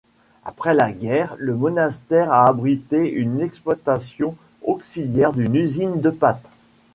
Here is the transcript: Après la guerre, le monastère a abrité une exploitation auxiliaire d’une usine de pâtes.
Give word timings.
Après 0.45 0.73
la 0.73 0.91
guerre, 0.91 1.35
le 1.37 1.53
monastère 1.55 2.33
a 2.33 2.47
abrité 2.47 3.07
une 3.11 3.39
exploitation 3.39 4.35
auxiliaire 4.63 5.31
d’une 5.31 5.53
usine 5.55 6.01
de 6.01 6.09
pâtes. 6.09 6.49